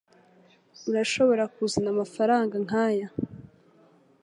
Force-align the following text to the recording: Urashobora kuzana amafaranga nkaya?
Urashobora 0.89 1.43
kuzana 1.53 1.89
amafaranga 1.95 2.55
nkaya? 2.65 3.07